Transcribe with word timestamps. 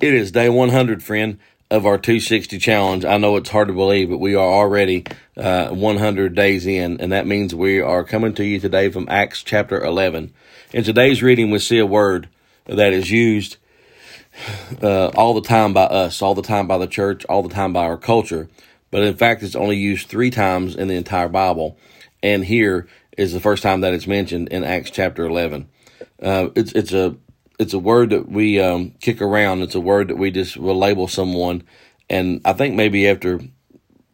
It 0.00 0.14
is 0.14 0.30
day 0.30 0.48
100, 0.48 1.02
friend, 1.02 1.40
of 1.72 1.84
our 1.84 1.98
260 1.98 2.56
challenge. 2.58 3.04
I 3.04 3.18
know 3.18 3.34
it's 3.34 3.50
hard 3.50 3.66
to 3.66 3.74
believe, 3.74 4.10
but 4.10 4.18
we 4.18 4.36
are 4.36 4.46
already 4.46 5.04
uh, 5.36 5.70
100 5.70 6.36
days 6.36 6.66
in, 6.68 7.00
and 7.00 7.10
that 7.10 7.26
means 7.26 7.52
we 7.52 7.80
are 7.80 8.04
coming 8.04 8.32
to 8.34 8.44
you 8.44 8.60
today 8.60 8.90
from 8.90 9.08
Acts 9.08 9.42
chapter 9.42 9.82
11. 9.82 10.32
In 10.72 10.84
today's 10.84 11.20
reading, 11.20 11.50
we 11.50 11.58
see 11.58 11.80
a 11.80 11.86
word 11.86 12.28
that 12.66 12.92
is 12.92 13.10
used 13.10 13.56
uh, 14.80 15.08
all 15.16 15.34
the 15.34 15.42
time 15.42 15.72
by 15.72 15.86
us, 15.86 16.22
all 16.22 16.36
the 16.36 16.42
time 16.42 16.68
by 16.68 16.78
the 16.78 16.86
church, 16.86 17.24
all 17.24 17.42
the 17.42 17.52
time 17.52 17.72
by 17.72 17.84
our 17.84 17.98
culture, 17.98 18.48
but 18.92 19.02
in 19.02 19.16
fact, 19.16 19.42
it's 19.42 19.56
only 19.56 19.76
used 19.76 20.06
three 20.06 20.30
times 20.30 20.76
in 20.76 20.86
the 20.86 20.94
entire 20.94 21.28
Bible, 21.28 21.76
and 22.22 22.44
here 22.44 22.86
is 23.16 23.32
the 23.32 23.40
first 23.40 23.64
time 23.64 23.80
that 23.80 23.94
it's 23.94 24.06
mentioned 24.06 24.48
in 24.50 24.62
Acts 24.62 24.92
chapter 24.92 25.26
11. 25.26 25.68
Uh, 26.22 26.50
it's 26.54 26.70
it's 26.72 26.92
a 26.92 27.16
it's 27.58 27.74
a 27.74 27.78
word 27.78 28.10
that 28.10 28.28
we 28.28 28.60
um, 28.60 28.92
kick 29.00 29.20
around. 29.20 29.62
It's 29.62 29.74
a 29.74 29.80
word 29.80 30.08
that 30.08 30.16
we 30.16 30.30
just 30.30 30.56
will 30.56 30.78
label 30.78 31.08
someone, 31.08 31.64
and 32.08 32.40
I 32.44 32.52
think 32.52 32.74
maybe 32.74 33.08
after 33.08 33.40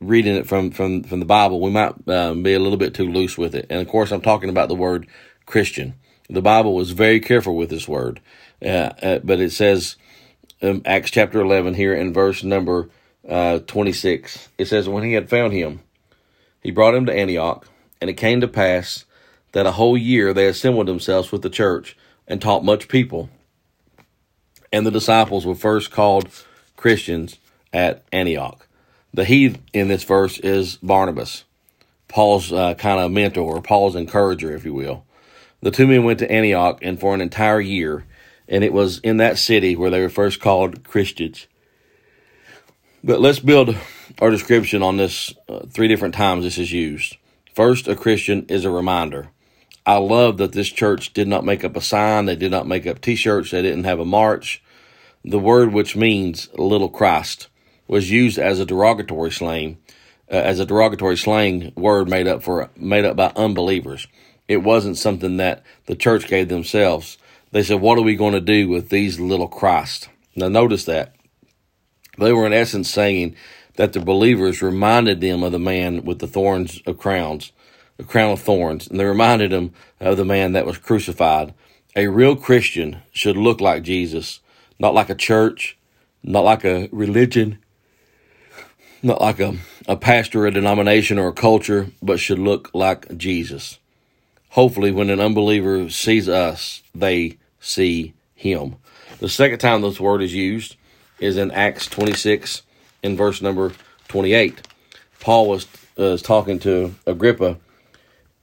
reading 0.00 0.36
it 0.36 0.46
from 0.46 0.70
from 0.70 1.02
from 1.02 1.20
the 1.20 1.26
Bible, 1.26 1.60
we 1.60 1.70
might 1.70 1.94
um, 2.08 2.42
be 2.42 2.54
a 2.54 2.58
little 2.58 2.78
bit 2.78 2.94
too 2.94 3.10
loose 3.10 3.36
with 3.36 3.54
it. 3.54 3.66
And 3.68 3.80
of 3.80 3.88
course, 3.88 4.10
I'm 4.10 4.22
talking 4.22 4.48
about 4.48 4.68
the 4.68 4.74
word 4.74 5.06
Christian. 5.44 5.94
The 6.28 6.42
Bible 6.42 6.74
was 6.74 6.90
very 6.90 7.20
careful 7.20 7.56
with 7.56 7.70
this 7.70 7.86
word, 7.86 8.20
uh, 8.62 8.90
uh, 9.02 9.18
but 9.22 9.40
it 9.40 9.52
says 9.52 9.96
um, 10.62 10.82
Acts 10.84 11.10
chapter 11.10 11.40
11 11.40 11.74
here 11.74 11.94
in 11.94 12.12
verse 12.12 12.42
number 12.42 12.90
uh, 13.28 13.58
26. 13.60 14.48
It 14.58 14.66
says, 14.66 14.88
"When 14.88 15.04
he 15.04 15.12
had 15.12 15.28
found 15.28 15.52
him, 15.52 15.80
he 16.60 16.70
brought 16.70 16.94
him 16.94 17.06
to 17.06 17.14
Antioch, 17.14 17.68
and 18.00 18.08
it 18.08 18.14
came 18.14 18.40
to 18.40 18.48
pass." 18.48 19.04
That 19.52 19.64
a 19.64 19.72
whole 19.72 19.96
year 19.96 20.34
they 20.34 20.48
assembled 20.48 20.86
themselves 20.86 21.32
with 21.32 21.40
the 21.40 21.48
church 21.48 21.96
and 22.28 22.42
taught 22.42 22.64
much 22.64 22.88
people. 22.88 23.30
And 24.76 24.86
the 24.86 24.90
disciples 24.90 25.46
were 25.46 25.54
first 25.54 25.90
called 25.90 26.28
Christians 26.76 27.38
at 27.72 28.04
Antioch. 28.12 28.68
The 29.14 29.24
he 29.24 29.56
in 29.72 29.88
this 29.88 30.04
verse 30.04 30.38
is 30.38 30.76
Barnabas, 30.82 31.44
Paul's 32.08 32.52
uh, 32.52 32.74
kind 32.74 33.00
of 33.00 33.10
mentor, 33.10 33.62
Paul's 33.62 33.96
encourager, 33.96 34.54
if 34.54 34.66
you 34.66 34.74
will. 34.74 35.06
The 35.62 35.70
two 35.70 35.86
men 35.86 36.04
went 36.04 36.18
to 36.18 36.30
Antioch 36.30 36.80
and 36.82 37.00
for 37.00 37.14
an 37.14 37.22
entire 37.22 37.58
year, 37.58 38.04
and 38.50 38.62
it 38.62 38.74
was 38.74 38.98
in 38.98 39.16
that 39.16 39.38
city 39.38 39.76
where 39.76 39.88
they 39.88 40.02
were 40.02 40.10
first 40.10 40.40
called 40.40 40.84
Christians. 40.84 41.46
But 43.02 43.22
let's 43.22 43.38
build 43.38 43.74
our 44.18 44.30
description 44.30 44.82
on 44.82 44.98
this 44.98 45.32
uh, 45.48 45.60
three 45.70 45.88
different 45.88 46.14
times 46.14 46.44
this 46.44 46.58
is 46.58 46.70
used. 46.70 47.16
First, 47.54 47.88
a 47.88 47.96
Christian 47.96 48.44
is 48.50 48.66
a 48.66 48.70
reminder. 48.70 49.30
I 49.86 49.96
love 49.96 50.36
that 50.36 50.52
this 50.52 50.68
church 50.68 51.14
did 51.14 51.28
not 51.28 51.46
make 51.46 51.64
up 51.64 51.76
a 51.76 51.80
sign. 51.80 52.26
They 52.26 52.36
did 52.36 52.50
not 52.50 52.66
make 52.66 52.86
up 52.86 53.00
t-shirts. 53.00 53.52
They 53.52 53.62
didn't 53.62 53.84
have 53.84 54.00
a 54.00 54.04
march. 54.04 54.62
The 55.26 55.38
word 55.38 55.72
which 55.72 55.96
means 55.96 56.48
little 56.54 56.88
Christ 56.88 57.48
was 57.88 58.10
used 58.10 58.38
as 58.38 58.60
a 58.60 58.64
derogatory 58.64 59.30
slang, 59.30 59.78
uh, 60.30 60.36
as 60.36 60.60
a 60.60 60.66
derogatory 60.66 61.16
slang 61.16 61.72
word 61.76 62.08
made 62.08 62.26
up 62.26 62.42
for, 62.42 62.70
made 62.76 63.04
up 63.04 63.16
by 63.16 63.32
unbelievers. 63.36 64.06
It 64.48 64.58
wasn't 64.58 64.96
something 64.96 65.36
that 65.36 65.62
the 65.86 65.96
church 65.96 66.28
gave 66.28 66.48
themselves. 66.48 67.18
They 67.50 67.62
said, 67.62 67.80
what 67.80 67.98
are 67.98 68.02
we 68.02 68.16
going 68.16 68.34
to 68.34 68.40
do 68.40 68.68
with 68.68 68.88
these 68.88 69.20
little 69.20 69.48
Christ? 69.48 70.08
Now 70.34 70.48
notice 70.48 70.84
that. 70.84 71.14
They 72.18 72.32
were 72.32 72.46
in 72.46 72.52
essence 72.52 72.88
saying 72.88 73.36
that 73.74 73.92
the 73.92 74.00
believers 74.00 74.62
reminded 74.62 75.20
them 75.20 75.42
of 75.42 75.52
the 75.52 75.58
man 75.58 76.04
with 76.04 76.20
the 76.20 76.26
thorns 76.26 76.80
of 76.86 76.98
crowns 76.98 77.52
a 77.98 78.04
crown 78.04 78.32
of 78.32 78.40
thorns, 78.40 78.86
and 78.88 79.00
they 79.00 79.04
reminded 79.04 79.50
them 79.50 79.72
of 80.00 80.16
the 80.16 80.24
man 80.24 80.52
that 80.52 80.66
was 80.66 80.78
crucified. 80.78 81.54
A 81.94 82.08
real 82.08 82.36
Christian 82.36 82.98
should 83.12 83.36
look 83.36 83.60
like 83.60 83.82
Jesus, 83.82 84.40
not 84.78 84.94
like 84.94 85.10
a 85.10 85.14
church, 85.14 85.76
not 86.22 86.44
like 86.44 86.64
a 86.64 86.88
religion, 86.92 87.58
not 89.02 89.20
like 89.20 89.40
a, 89.40 89.56
a 89.86 89.96
pastor, 89.96 90.46
a 90.46 90.50
denomination, 90.50 91.18
or 91.18 91.28
a 91.28 91.32
culture, 91.32 91.88
but 92.02 92.20
should 92.20 92.38
look 92.38 92.70
like 92.74 93.16
Jesus. 93.16 93.78
Hopefully, 94.50 94.90
when 94.90 95.10
an 95.10 95.20
unbeliever 95.20 95.88
sees 95.90 96.28
us, 96.28 96.82
they 96.94 97.38
see 97.60 98.14
him. 98.34 98.76
The 99.18 99.28
second 99.28 99.58
time 99.58 99.82
this 99.82 100.00
word 100.00 100.22
is 100.22 100.34
used 100.34 100.76
is 101.18 101.36
in 101.36 101.50
Acts 101.50 101.86
26 101.86 102.62
in 103.02 103.16
verse 103.16 103.40
number 103.40 103.72
28. 104.08 104.66
Paul 105.20 105.48
was, 105.48 105.66
uh, 105.98 106.16
talking 106.18 106.58
to 106.60 106.94
Agrippa 107.06 107.58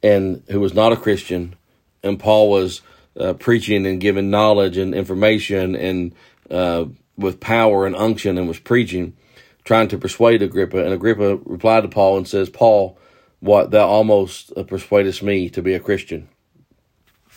and 0.02 0.44
who 0.50 0.60
was 0.60 0.74
not 0.74 0.92
a 0.92 0.98
Christian, 0.98 1.56
and 2.04 2.20
Paul 2.20 2.50
was 2.50 2.82
uh, 3.20 3.34
preaching 3.34 3.86
and 3.86 4.02
giving 4.02 4.30
knowledge 4.30 4.78
and 4.78 4.94
information 4.94 5.76
and 5.76 6.14
uh, 6.50 6.86
with 7.18 7.40
power 7.40 7.86
and 7.86 7.96
unction 7.96 8.38
and 8.38 8.48
was 8.48 8.60
preaching, 8.60 9.16
trying 9.64 9.88
to 9.90 9.98
persuade 9.98 10.42
Agrippa. 10.42 10.84
And 10.84 10.94
Agrippa 10.94 11.38
replied 11.46 11.82
to 11.82 11.90
Paul 11.90 12.18
and 12.18 12.28
says, 12.28 12.50
Paul, 12.50 12.98
what 13.40 13.72
thou 13.72 13.88
almost 13.88 14.54
persuadest 14.68 15.22
me 15.22 15.50
to 15.50 15.62
be 15.62 15.74
a 15.74 15.80
Christian. 15.80 16.30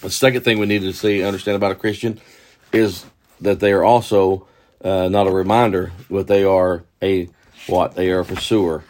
The 0.03 0.11
second 0.11 0.43
thing 0.43 0.59
we 0.59 0.67
need 0.67 0.83
to 0.83 0.93
see 0.93 1.23
understand 1.23 1.57
about 1.57 1.73
a 1.73 1.77
Christian 1.77 2.21
is 2.73 3.07
that 3.41 3.61
they 3.61 3.73
are 3.73 3.85
also 3.85 4.47
uh, 4.85 5.09
not 5.09 5.27
a 5.27 5.33
reminder, 5.33 5.93
but 6.11 6.27
they 6.27 6.45
are 6.45 6.85
a 7.03 7.29
what? 7.67 7.95
They 7.95 8.11
are 8.11 8.21
a 8.21 8.25
pursuer. 8.25 8.85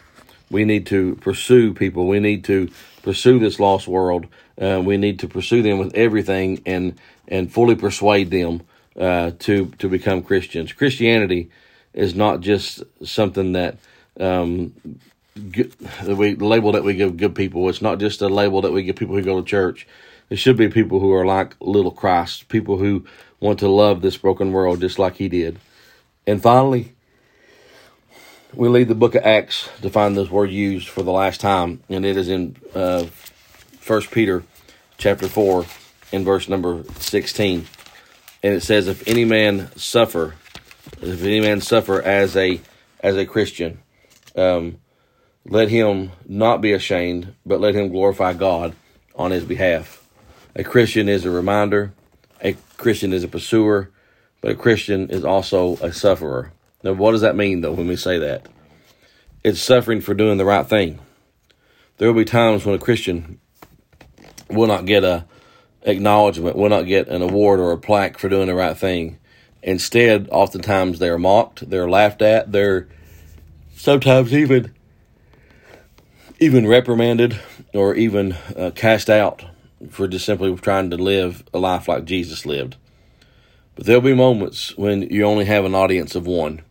We 0.51 0.63
need 0.63 0.85
to 0.87 1.15
pursue 1.15 1.73
people. 1.73 2.07
We 2.07 2.19
need 2.19 2.43
to 2.45 2.69
pursue 3.01 3.39
this 3.39 3.59
lost 3.59 3.87
world. 3.87 4.27
Uh, 4.59 4.81
we 4.83 4.97
need 4.97 5.19
to 5.19 5.27
pursue 5.27 5.61
them 5.61 5.77
with 5.77 5.95
everything 5.95 6.61
and 6.65 6.99
and 7.27 7.51
fully 7.51 7.75
persuade 7.75 8.31
them 8.31 8.61
uh, 8.97 9.31
to 9.39 9.67
to 9.79 9.89
become 9.89 10.23
Christians. 10.23 10.73
Christianity 10.73 11.49
is 11.93 12.15
not 12.15 12.41
just 12.41 12.83
something 13.03 13.53
that 13.53 13.77
um, 14.19 14.73
good, 15.51 15.73
we 16.05 16.35
label 16.35 16.71
that 16.73 16.83
we 16.83 16.93
give 16.93 17.17
good 17.17 17.35
people. 17.35 17.69
It's 17.69 17.81
not 17.81 17.99
just 17.99 18.21
a 18.21 18.29
label 18.29 18.61
that 18.61 18.71
we 18.71 18.83
give 18.83 18.95
people 18.95 19.15
who 19.15 19.21
go 19.21 19.41
to 19.41 19.45
church. 19.47 19.87
It 20.29 20.37
should 20.37 20.57
be 20.57 20.67
people 20.67 20.99
who 20.99 21.13
are 21.13 21.25
like 21.25 21.55
little 21.59 21.91
Christ, 21.91 22.49
people 22.49 22.77
who 22.77 23.05
want 23.39 23.59
to 23.59 23.69
love 23.69 24.01
this 24.01 24.17
broken 24.17 24.51
world 24.51 24.81
just 24.81 24.99
like 24.99 25.15
He 25.15 25.29
did. 25.29 25.59
And 26.25 26.41
finally, 26.41 26.93
we 28.53 28.67
leave 28.67 28.87
the 28.87 28.95
book 28.95 29.15
of 29.15 29.23
Acts 29.23 29.69
to 29.81 29.89
find 29.89 30.17
this 30.17 30.29
word 30.29 30.49
used 30.49 30.89
for 30.89 31.03
the 31.03 31.11
last 31.11 31.39
time, 31.39 31.81
and 31.89 32.05
it 32.05 32.17
is 32.17 32.27
in 32.27 32.55
uh, 32.75 33.05
First 33.79 34.11
Peter 34.11 34.43
chapter 34.97 35.27
four, 35.27 35.65
in 36.11 36.25
verse 36.25 36.49
number 36.49 36.83
sixteen, 36.99 37.67
and 38.43 38.53
it 38.53 38.61
says, 38.61 38.87
"If 38.87 39.07
any 39.07 39.25
man 39.25 39.69
suffer, 39.75 40.35
if 41.01 41.23
any 41.23 41.41
man 41.41 41.61
suffer 41.61 42.01
as 42.01 42.35
a 42.35 42.59
as 43.01 43.15
a 43.17 43.25
Christian, 43.25 43.79
um, 44.35 44.77
let 45.45 45.69
him 45.69 46.11
not 46.27 46.61
be 46.61 46.73
ashamed, 46.73 47.33
but 47.45 47.61
let 47.61 47.75
him 47.75 47.89
glorify 47.89 48.33
God 48.33 48.75
on 49.15 49.31
his 49.31 49.43
behalf." 49.43 50.03
A 50.55 50.63
Christian 50.63 51.07
is 51.07 51.25
a 51.25 51.29
reminder. 51.29 51.93
A 52.41 52.55
Christian 52.77 53.13
is 53.13 53.23
a 53.23 53.27
pursuer, 53.27 53.91
but 54.41 54.51
a 54.51 54.55
Christian 54.55 55.09
is 55.09 55.23
also 55.23 55.77
a 55.77 55.91
sufferer. 55.91 56.51
Now, 56.83 56.93
what 56.93 57.11
does 57.11 57.21
that 57.21 57.35
mean, 57.35 57.61
though, 57.61 57.73
when 57.73 57.87
we 57.87 57.95
say 57.95 58.19
that? 58.19 58.47
It's 59.43 59.59
suffering 59.59 60.01
for 60.01 60.13
doing 60.13 60.37
the 60.37 60.45
right 60.45 60.65
thing. 60.65 60.99
There 61.97 62.07
will 62.07 62.19
be 62.19 62.25
times 62.25 62.65
when 62.65 62.75
a 62.75 62.79
Christian 62.79 63.39
will 64.49 64.67
not 64.67 64.85
get 64.85 65.03
a 65.03 65.25
acknowledgement, 65.83 66.55
will 66.55 66.69
not 66.69 66.83
get 66.83 67.07
an 67.07 67.21
award 67.21 67.59
or 67.59 67.71
a 67.71 67.77
plaque 67.77 68.17
for 68.17 68.29
doing 68.29 68.47
the 68.47 68.55
right 68.55 68.77
thing. 68.77 69.17
Instead, 69.63 70.27
oftentimes 70.31 70.99
they're 70.99 71.17
mocked, 71.17 71.69
they're 71.69 71.89
laughed 71.89 72.21
at, 72.21 72.51
they're 72.51 72.87
sometimes 73.75 74.33
even 74.33 74.73
even 76.39 76.67
reprimanded 76.67 77.39
or 77.73 77.95
even 77.95 78.33
uh, 78.55 78.71
cast 78.75 79.09
out 79.09 79.43
for 79.89 80.07
just 80.07 80.25
simply 80.25 80.55
trying 80.55 80.89
to 80.89 80.97
live 80.97 81.43
a 81.53 81.59
life 81.59 81.87
like 81.87 82.05
Jesus 82.05 82.45
lived. 82.45 82.75
But 83.75 83.85
there'll 83.85 84.01
be 84.01 84.13
moments 84.13 84.75
when 84.77 85.03
you 85.03 85.23
only 85.23 85.45
have 85.45 85.65
an 85.65 85.75
audience 85.75 86.15
of 86.15 86.25
one. 86.25 86.61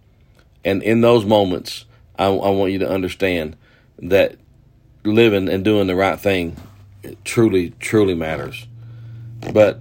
And 0.64 0.82
in 0.82 1.00
those 1.00 1.24
moments, 1.24 1.84
I, 2.18 2.26
I 2.26 2.50
want 2.50 2.72
you 2.72 2.78
to 2.80 2.88
understand 2.88 3.56
that 3.98 4.36
living 5.04 5.48
and 5.48 5.64
doing 5.64 5.86
the 5.86 5.94
right 5.94 6.18
thing 6.18 6.56
truly, 7.24 7.70
truly 7.78 8.14
matters. 8.14 8.66
But 9.52 9.80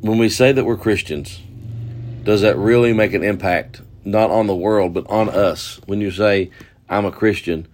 when 0.00 0.18
we 0.18 0.28
say 0.28 0.52
that 0.52 0.64
we're 0.64 0.76
Christians, 0.76 1.40
does 2.24 2.42
that 2.42 2.56
really 2.56 2.92
make 2.92 3.12
an 3.12 3.22
impact, 3.22 3.82
not 4.04 4.30
on 4.30 4.46
the 4.46 4.54
world, 4.54 4.94
but 4.94 5.08
on 5.08 5.28
us? 5.28 5.80
When 5.86 6.00
you 6.00 6.10
say, 6.10 6.50
I'm 6.88 7.04
a 7.04 7.12
Christian, 7.12 7.66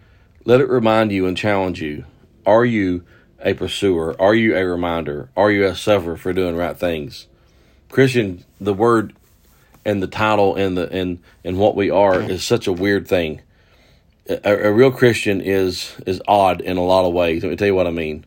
let 0.44 0.60
it 0.60 0.68
remind 0.68 1.12
you 1.12 1.26
and 1.26 1.36
challenge 1.36 1.82
you. 1.82 2.04
Are 2.44 2.64
you 2.64 3.04
a 3.40 3.54
pursuer? 3.54 4.14
Are 4.20 4.34
you 4.34 4.56
a 4.56 4.64
reminder? 4.64 5.30
Are 5.36 5.50
you 5.50 5.66
a 5.66 5.74
sufferer 5.74 6.16
for 6.16 6.32
doing 6.32 6.56
right 6.56 6.78
things? 6.78 7.26
Christian, 7.88 8.44
the 8.60 8.74
word 8.74 9.14
and 9.84 10.02
the 10.02 10.08
title 10.08 10.56
and 10.56 10.76
the 10.76 10.90
and 10.90 11.20
and 11.44 11.58
what 11.58 11.76
we 11.76 11.90
are 11.90 12.20
is 12.20 12.44
such 12.44 12.66
a 12.66 12.72
weird 12.72 13.06
thing. 13.06 13.40
A, 14.28 14.66
a, 14.66 14.72
real 14.72 14.90
Christian 14.90 15.40
is 15.40 15.94
is 16.06 16.20
odd 16.26 16.60
in 16.60 16.76
a 16.76 16.84
lot 16.84 17.06
of 17.06 17.12
ways. 17.12 17.42
Let 17.42 17.50
me 17.50 17.56
tell 17.56 17.68
you 17.68 17.74
what 17.74 17.86
I 17.86 17.92
mean. 17.92 18.26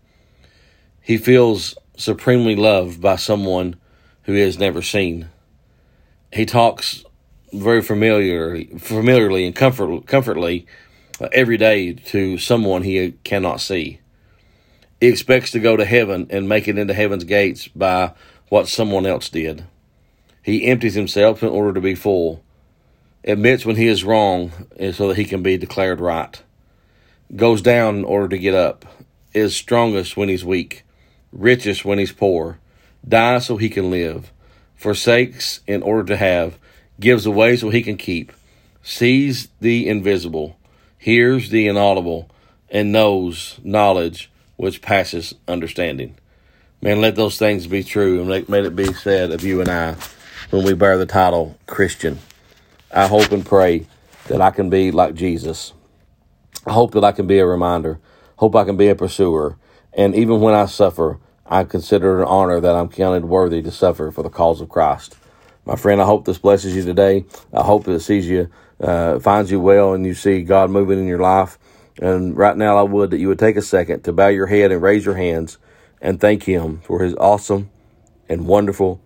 He 1.01 1.17
feels 1.17 1.75
supremely 1.99 2.55
loved 2.55 3.01
by 3.01 3.17
someone 3.17 3.75
who 4.23 4.33
he 4.33 4.41
has 4.41 4.57
never 4.57 4.81
seen. 4.81 5.29
He 6.31 6.45
talks 6.45 7.03
very 7.51 7.81
familiar, 7.81 8.63
familiarly 8.77 9.45
and 9.45 9.55
comfort, 9.55 10.05
comfortably 10.05 10.65
uh, 11.19 11.27
every 11.33 11.57
day 11.57 11.93
to 11.93 12.37
someone 12.37 12.83
he 12.83 13.11
cannot 13.23 13.59
see. 13.59 13.99
He 15.01 15.07
expects 15.07 15.51
to 15.51 15.59
go 15.59 15.75
to 15.75 15.85
heaven 15.85 16.27
and 16.29 16.47
make 16.47 16.67
it 16.67 16.77
into 16.77 16.93
heaven's 16.93 17.23
gates 17.23 17.67
by 17.67 18.13
what 18.49 18.67
someone 18.67 19.05
else 19.05 19.29
did. 19.29 19.65
He 20.41 20.65
empties 20.65 20.93
himself 20.93 21.43
in 21.43 21.49
order 21.49 21.73
to 21.73 21.81
be 21.81 21.95
full, 21.95 22.43
admits 23.23 23.65
when 23.65 23.75
he 23.75 23.87
is 23.87 24.03
wrong 24.03 24.51
so 24.93 25.07
that 25.07 25.17
he 25.17 25.25
can 25.25 25.43
be 25.43 25.57
declared 25.57 25.99
right, 25.99 26.41
goes 27.35 27.61
down 27.61 27.97
in 27.97 28.03
order 28.05 28.29
to 28.29 28.37
get 28.37 28.55
up, 28.55 28.85
is 29.33 29.55
strongest 29.55 30.17
when 30.17 30.29
he's 30.29 30.45
weak, 30.45 30.83
richest 31.31 31.85
when 31.85 31.99
he's 31.99 32.11
poor, 32.11 32.59
dies 33.07 33.45
so 33.45 33.57
he 33.57 33.69
can 33.69 33.89
live, 33.89 34.31
forsakes 34.75 35.61
in 35.67 35.81
order 35.83 36.03
to 36.03 36.17
have, 36.17 36.57
gives 36.99 37.25
away 37.25 37.55
so 37.55 37.69
he 37.69 37.81
can 37.81 37.97
keep, 37.97 38.31
sees 38.81 39.49
the 39.59 39.87
invisible, 39.87 40.57
hears 40.97 41.49
the 41.49 41.67
inaudible, 41.67 42.29
and 42.69 42.91
knows 42.91 43.59
knowledge 43.63 44.29
which 44.57 44.81
passes 44.81 45.33
understanding. 45.47 46.15
Man, 46.81 47.01
let 47.01 47.15
those 47.15 47.37
things 47.37 47.67
be 47.67 47.83
true 47.83 48.19
and 48.19 48.29
let, 48.29 48.65
it 48.65 48.75
be 48.75 48.93
said 48.93 49.31
of 49.31 49.43
you 49.43 49.59
and 49.59 49.69
I 49.69 49.95
when 50.49 50.65
we 50.65 50.73
bear 50.73 50.97
the 50.97 51.05
title 51.05 51.57
Christian. 51.67 52.19
I 52.91 53.07
hope 53.07 53.31
and 53.31 53.45
pray 53.45 53.85
that 54.27 54.41
I 54.41 54.51
can 54.51 54.69
be 54.69 54.91
like 54.91 55.13
Jesus. 55.13 55.73
I 56.65 56.73
hope 56.73 56.91
that 56.91 57.03
I 57.03 57.11
can 57.11 57.27
be 57.27 57.39
a 57.39 57.45
reminder. 57.45 57.99
Hope 58.37 58.55
I 58.55 58.63
can 58.63 58.77
be 58.77 58.87
a 58.87 58.95
pursuer. 58.95 59.57
And 59.93 60.15
even 60.15 60.39
when 60.41 60.53
I 60.53 60.65
suffer, 60.65 61.19
I 61.45 61.63
consider 61.63 62.19
it 62.19 62.21
an 62.21 62.27
honor 62.27 62.59
that 62.59 62.75
I'm 62.75 62.89
counted 62.89 63.25
worthy 63.25 63.61
to 63.63 63.71
suffer 63.71 64.11
for 64.11 64.23
the 64.23 64.29
cause 64.29 64.61
of 64.61 64.69
Christ. 64.69 65.15
My 65.65 65.75
friend, 65.75 66.01
I 66.01 66.05
hope 66.05 66.25
this 66.25 66.37
blesses 66.37 66.75
you 66.75 66.83
today. 66.83 67.25
I 67.53 67.63
hope 67.63 67.83
that 67.85 67.93
it 67.93 67.99
sees 68.01 68.27
you, 68.27 68.49
uh, 68.79 69.19
finds 69.19 69.51
you 69.51 69.59
well, 69.59 69.93
and 69.93 70.05
you 70.05 70.13
see 70.13 70.43
God 70.43 70.69
moving 70.69 70.99
in 70.99 71.07
your 71.07 71.19
life. 71.19 71.57
And 72.01 72.37
right 72.37 72.55
now, 72.55 72.77
I 72.77 72.83
would 72.83 73.11
that 73.11 73.19
you 73.19 73.27
would 73.27 73.39
take 73.39 73.57
a 73.57 73.61
second 73.61 74.03
to 74.03 74.13
bow 74.13 74.27
your 74.27 74.47
head 74.47 74.71
and 74.71 74.81
raise 74.81 75.05
your 75.05 75.15
hands 75.15 75.57
and 76.01 76.19
thank 76.19 76.43
Him 76.43 76.81
for 76.81 77.03
His 77.03 77.13
awesome 77.15 77.69
and 78.29 78.47
wonderful 78.47 79.01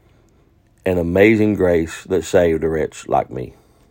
and 0.86 1.00
amazing 1.00 1.56
grace 1.56 2.04
that 2.04 2.24
saved 2.24 2.64
a 2.64 2.70
wretch 2.70 3.08
like 3.08 3.30
me. 3.30 3.56